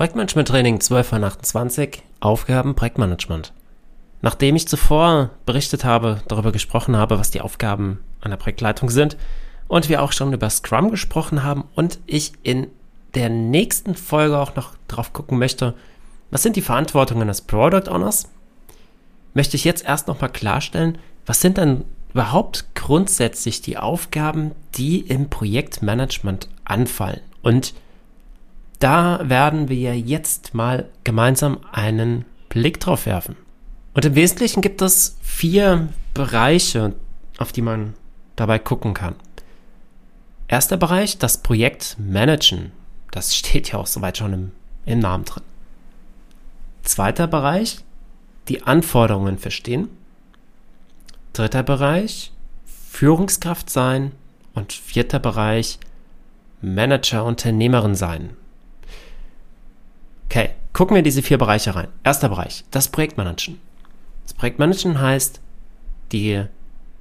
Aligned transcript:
Projektmanagement 0.00 0.48
Training 0.48 0.80
12 0.80 1.06
von 1.06 1.24
28, 1.24 2.02
Aufgaben 2.20 2.74
Projektmanagement. 2.74 3.52
Nachdem 4.22 4.56
ich 4.56 4.66
zuvor 4.66 5.28
berichtet 5.44 5.84
habe, 5.84 6.22
darüber 6.26 6.52
gesprochen 6.52 6.96
habe, 6.96 7.18
was 7.18 7.30
die 7.30 7.42
Aufgaben 7.42 8.00
einer 8.22 8.38
Projektleitung 8.38 8.88
sind 8.88 9.18
und 9.68 9.90
wir 9.90 10.02
auch 10.02 10.12
schon 10.12 10.32
über 10.32 10.48
Scrum 10.48 10.90
gesprochen 10.90 11.42
haben 11.42 11.64
und 11.74 11.98
ich 12.06 12.32
in 12.42 12.68
der 13.14 13.28
nächsten 13.28 13.94
Folge 13.94 14.38
auch 14.38 14.56
noch 14.56 14.72
drauf 14.88 15.12
gucken 15.12 15.38
möchte, 15.38 15.74
was 16.30 16.42
sind 16.42 16.56
die 16.56 16.62
Verantwortungen 16.62 17.28
des 17.28 17.42
Product 17.42 17.90
Owners, 17.90 18.26
möchte 19.34 19.56
ich 19.56 19.64
jetzt 19.64 19.84
erst 19.84 20.08
nochmal 20.08 20.32
klarstellen, 20.32 20.96
was 21.26 21.42
sind 21.42 21.58
denn 21.58 21.84
überhaupt 22.14 22.74
grundsätzlich 22.74 23.60
die 23.60 23.76
Aufgaben, 23.76 24.52
die 24.76 25.00
im 25.00 25.28
Projektmanagement 25.28 26.48
anfallen 26.64 27.20
und 27.42 27.74
da 28.80 29.20
werden 29.22 29.68
wir 29.68 29.98
jetzt 29.98 30.54
mal 30.54 30.88
gemeinsam 31.04 31.60
einen 31.70 32.24
Blick 32.48 32.80
drauf 32.80 33.06
werfen. 33.06 33.36
Und 33.94 34.04
im 34.04 34.14
Wesentlichen 34.14 34.62
gibt 34.62 34.82
es 34.82 35.18
vier 35.22 35.88
Bereiche, 36.14 36.94
auf 37.38 37.52
die 37.52 37.62
man 37.62 37.94
dabei 38.36 38.58
gucken 38.58 38.94
kann. 38.94 39.14
Erster 40.48 40.76
Bereich, 40.76 41.18
das 41.18 41.42
Projekt 41.42 41.96
managen. 41.98 42.72
Das 43.12 43.36
steht 43.36 43.70
ja 43.70 43.78
auch 43.78 43.86
soweit 43.86 44.18
schon 44.18 44.32
im, 44.32 44.52
im 44.86 44.98
Namen 44.98 45.24
drin. 45.24 45.44
Zweiter 46.82 47.26
Bereich, 47.26 47.84
die 48.48 48.62
Anforderungen 48.62 49.38
verstehen. 49.38 49.88
Dritter 51.34 51.62
Bereich, 51.62 52.32
Führungskraft 52.64 53.68
sein. 53.68 54.12
Und 54.54 54.72
vierter 54.72 55.20
Bereich, 55.20 55.78
Manager, 56.60 57.24
Unternehmerin 57.24 57.94
sein. 57.94 58.30
Okay, 60.30 60.50
gucken 60.72 60.94
wir 60.94 61.02
diese 61.02 61.22
vier 61.22 61.38
Bereiche 61.38 61.74
rein. 61.74 61.88
Erster 62.04 62.28
Bereich, 62.28 62.64
das 62.70 62.86
Projektmanagen. 62.86 63.58
Das 64.22 64.32
Projektmanagen 64.32 65.00
heißt, 65.00 65.40
die 66.12 66.44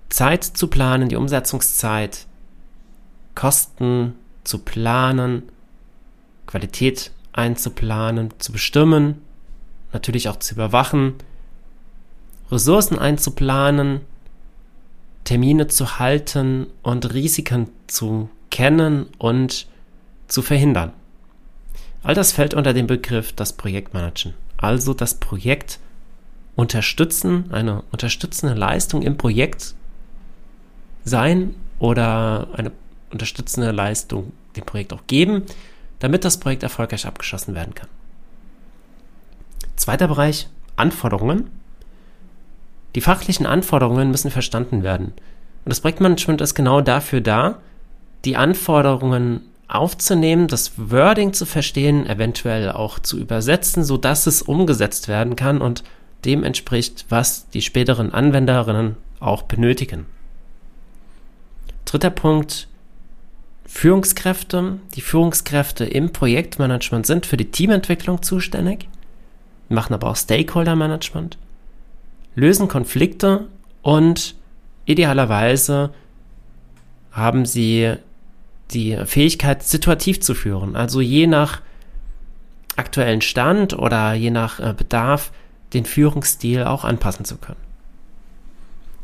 Zeit 0.09 0.43
zu 0.43 0.67
planen, 0.67 1.09
die 1.09 1.15
Umsetzungszeit, 1.15 2.25
Kosten 3.35 4.15
zu 4.43 4.57
planen, 4.57 5.43
Qualität 6.47 7.11
einzuplanen, 7.31 8.33
zu 8.39 8.51
bestimmen, 8.51 9.21
natürlich 9.93 10.27
auch 10.27 10.37
zu 10.37 10.55
überwachen, 10.55 11.13
Ressourcen 12.51 12.97
einzuplanen, 12.97 14.01
Termine 15.23 15.67
zu 15.67 15.99
halten 15.99 16.65
und 16.81 17.13
Risiken 17.13 17.69
zu 17.85 18.27
kennen 18.49 19.05
und 19.19 19.67
zu 20.27 20.41
verhindern. 20.41 20.93
All 22.03 22.15
das 22.15 22.31
fällt 22.31 22.53
unter 22.53 22.73
den 22.73 22.87
Begriff 22.87 23.33
das 23.33 23.53
Projektmanagen. 23.53 24.33
Also 24.57 24.93
das 24.93 25.15
Projekt 25.15 25.79
unterstützen, 26.55 27.45
eine 27.51 27.83
unterstützende 27.91 28.53
Leistung 28.53 29.01
im 29.01 29.17
Projekt 29.17 29.75
sein 31.03 31.55
oder 31.79 32.47
eine 32.53 32.71
unterstützende 33.11 33.71
Leistung 33.71 34.33
dem 34.55 34.65
Projekt 34.65 34.93
auch 34.93 35.07
geben, 35.07 35.43
damit 35.99 36.25
das 36.25 36.39
Projekt 36.39 36.63
erfolgreich 36.63 37.05
abgeschlossen 37.05 37.55
werden 37.55 37.73
kann. 37.75 37.87
Zweiter 39.75 40.07
Bereich, 40.07 40.49
Anforderungen. 40.75 41.49
Die 42.95 43.01
fachlichen 43.01 43.45
Anforderungen 43.45 44.11
müssen 44.11 44.31
verstanden 44.31 44.83
werden. 44.83 45.13
Und 45.65 45.69
das 45.69 45.81
Projektmanagement 45.81 46.41
ist 46.41 46.55
genau 46.55 46.81
dafür 46.81 47.21
da, 47.21 47.59
die 48.25 48.35
Anforderungen 48.35 49.41
aufzunehmen, 49.69 50.47
das 50.47 50.73
Wording 50.77 51.33
zu 51.33 51.45
verstehen, 51.45 52.05
eventuell 52.07 52.71
auch 52.71 52.99
zu 52.99 53.17
übersetzen, 53.19 53.83
so 53.83 53.97
dass 53.97 54.27
es 54.27 54.41
umgesetzt 54.41 55.07
werden 55.07 55.35
kann 55.35 55.61
und 55.61 55.83
dem 56.25 56.43
entspricht, 56.43 57.05
was 57.09 57.49
die 57.49 57.61
späteren 57.61 58.11
Anwenderinnen 58.13 58.97
auch 59.19 59.43
benötigen. 59.43 60.05
Dritter 61.85 62.09
Punkt, 62.09 62.67
Führungskräfte. 63.65 64.79
Die 64.95 65.01
Führungskräfte 65.01 65.85
im 65.85 66.11
Projektmanagement 66.11 67.05
sind 67.05 67.27
für 67.27 67.37
die 67.37 67.51
Teamentwicklung 67.51 68.23
zuständig, 68.23 68.89
machen 69.69 69.93
aber 69.93 70.09
auch 70.09 70.15
Stakeholder-Management, 70.15 71.37
lösen 72.35 72.67
Konflikte 72.67 73.47
und 73.83 74.35
idealerweise 74.85 75.91
haben 77.11 77.45
sie 77.45 77.95
die 78.71 78.97
Fähigkeit, 79.05 79.63
situativ 79.63 80.21
zu 80.21 80.35
führen. 80.35 80.75
Also 80.75 81.01
je 81.01 81.27
nach 81.27 81.61
aktuellen 82.75 83.21
Stand 83.21 83.77
oder 83.77 84.13
je 84.13 84.31
nach 84.31 84.59
äh, 84.59 84.73
Bedarf 84.73 85.31
den 85.73 85.85
Führungsstil 85.85 86.63
auch 86.63 86.83
anpassen 86.83 87.25
zu 87.25 87.37
können. 87.37 87.59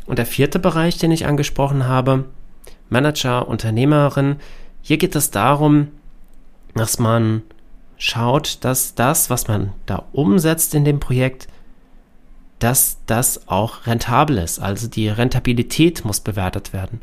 Und 0.06 0.20
der 0.20 0.26
vierte 0.26 0.60
Bereich, 0.60 0.98
den 0.98 1.12
ich 1.12 1.26
angesprochen 1.26 1.88
habe, 1.88 2.26
Manager, 2.90 3.48
Unternehmerin, 3.48 4.38
hier 4.82 4.98
geht 4.98 5.16
es 5.16 5.32
darum, 5.32 5.90
dass 6.76 7.00
man 7.00 7.42
schaut, 7.98 8.64
dass 8.64 8.94
das, 8.94 9.30
was 9.30 9.48
man 9.48 9.74
da 9.86 10.06
umsetzt 10.12 10.76
in 10.76 10.86
dem 10.86 11.00
Projekt, 11.00 11.48
dass 12.60 12.98
das 13.08 13.48
auch 13.48 13.88
rentabel 13.88 14.38
ist. 14.38 14.60
Also 14.60 14.88
die 14.88 15.10
Rentabilität 15.10 16.06
muss 16.06 16.20
bewertet 16.20 16.72
werden 16.72 17.02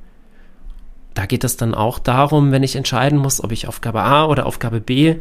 da 1.14 1.26
geht 1.26 1.44
es 1.44 1.56
dann 1.56 1.74
auch 1.74 1.98
darum, 1.98 2.52
wenn 2.52 2.62
ich 2.62 2.76
entscheiden 2.76 3.18
muss, 3.18 3.42
ob 3.42 3.52
ich 3.52 3.68
Aufgabe 3.68 4.02
A 4.02 4.26
oder 4.26 4.46
Aufgabe 4.46 4.80
B 4.80 5.16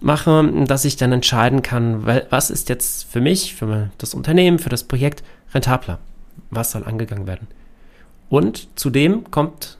mache, 0.00 0.64
dass 0.66 0.84
ich 0.84 0.96
dann 0.96 1.12
entscheiden 1.12 1.62
kann, 1.62 2.06
was 2.30 2.50
ist 2.50 2.68
jetzt 2.68 3.10
für 3.10 3.20
mich, 3.20 3.54
für 3.54 3.90
das 3.98 4.14
Unternehmen, 4.14 4.58
für 4.58 4.68
das 4.68 4.84
Projekt 4.84 5.22
rentabler? 5.54 5.98
Was 6.50 6.72
soll 6.72 6.84
angegangen 6.84 7.26
werden? 7.26 7.48
Und 8.28 8.68
zudem 8.78 9.30
kommt 9.30 9.78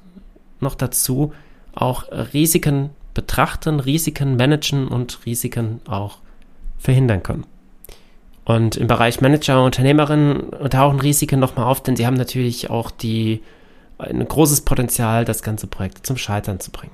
noch 0.61 0.75
dazu 0.75 1.33
auch 1.75 2.05
Risiken 2.33 2.91
betrachten, 3.15 3.81
Risiken 3.81 4.37
managen 4.37 4.89
und 4.89 5.27
Risiken 5.27 5.81
auch 5.87 6.19
verhindern 6.78 7.23
können. 7.23 7.45
Und 8.45 8.77
im 8.77 8.87
Bereich 8.87 9.21
Manager 9.21 9.59
und 9.59 9.67
Unternehmerin 9.67 10.51
tauchen 10.71 11.01
Risiken 11.01 11.41
nochmal 11.41 11.67
auf, 11.67 11.83
denn 11.83 11.97
sie 11.97 12.07
haben 12.07 12.15
natürlich 12.15 12.71
auch 12.71 12.91
die 12.91 13.43
ein 13.99 14.27
großes 14.27 14.62
Potenzial, 14.62 15.25
das 15.25 15.43
ganze 15.43 15.67
Projekt 15.67 16.07
zum 16.07 16.17
Scheitern 16.17 16.61
zu 16.61 16.71
bringen. 16.71 16.93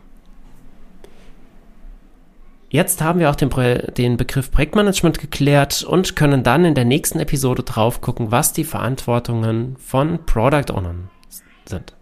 Jetzt 2.71 3.03
haben 3.03 3.21
wir 3.21 3.29
auch 3.29 3.37
den, 3.37 3.51
den, 3.99 4.17
Begriff 4.17 4.51
Projektmanagement 4.51 5.19
geklärt 5.19 5.83
und 5.83 6.17
können 6.17 6.43
dann 6.43 6.65
in 6.65 6.75
der 6.75 6.87
nächsten 6.87 7.21
Episode 7.21 7.65
drauf 7.65 8.01
gucken, 8.01 8.31
was 8.31 8.55
die 8.55 8.65
Verantwortungen 8.65 9.77
von 9.77 10.25
Product 10.25 10.73
Ownern 10.73 11.11
sind. 11.67 11.95